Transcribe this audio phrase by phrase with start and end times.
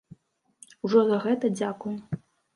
[0.89, 1.95] Ужо за гэта дзякуй.